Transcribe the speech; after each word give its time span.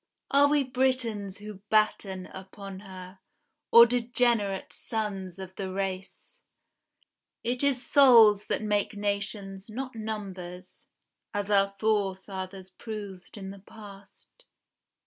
Are 0.31 0.47
we 0.47 0.63
Britons 0.63 1.37
who 1.37 1.61
batten 1.69 2.25
upon 2.33 2.79
her, 2.79 3.19
Or 3.69 3.85
degenerate 3.85 4.73
sons 4.73 5.37
of 5.37 5.55
the 5.57 5.71
race? 5.71 6.39
It 7.43 7.63
is 7.63 7.85
souls 7.85 8.47
that 8.47 8.63
make 8.63 8.97
nations, 8.97 9.69
not 9.69 9.93
numbers, 9.93 10.87
As 11.35 11.51
our 11.51 11.75
forefathers 11.79 12.71
proved 12.71 13.37
in 13.37 13.51
the 13.51 13.59
past. 13.59 14.45